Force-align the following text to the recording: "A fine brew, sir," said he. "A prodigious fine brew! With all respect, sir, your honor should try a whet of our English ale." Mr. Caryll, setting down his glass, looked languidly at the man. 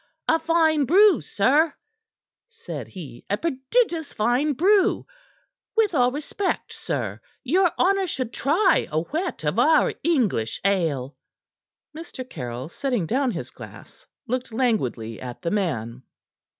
"A 0.27 0.39
fine 0.39 0.85
brew, 0.85 1.21
sir," 1.21 1.75
said 2.47 2.87
he. 2.87 3.23
"A 3.29 3.37
prodigious 3.37 4.13
fine 4.13 4.53
brew! 4.53 5.05
With 5.77 5.93
all 5.93 6.11
respect, 6.11 6.73
sir, 6.73 7.21
your 7.43 7.71
honor 7.77 8.07
should 8.07 8.33
try 8.33 8.87
a 8.91 9.01
whet 9.01 9.43
of 9.43 9.59
our 9.59 9.93
English 10.03 10.59
ale." 10.65 11.15
Mr. 11.95 12.27
Caryll, 12.27 12.67
setting 12.69 13.05
down 13.05 13.29
his 13.29 13.51
glass, 13.51 14.07
looked 14.27 14.51
languidly 14.51 15.21
at 15.21 15.43
the 15.43 15.51
man. 15.51 16.01